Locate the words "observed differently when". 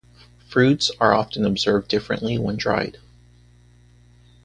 1.45-2.57